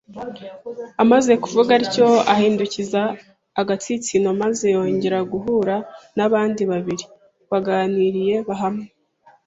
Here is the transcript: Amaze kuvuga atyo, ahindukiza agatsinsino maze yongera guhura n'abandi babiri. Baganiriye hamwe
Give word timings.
Amaze 1.03 1.31
kuvuga 1.43 1.71
atyo, 1.79 2.07
ahindukiza 2.33 3.01
agatsinsino 3.61 4.29
maze 4.41 4.65
yongera 4.75 5.19
guhura 5.31 5.75
n'abandi 6.15 6.61
babiri. 6.71 7.03
Baganiriye 7.51 8.35
hamwe 8.61 8.85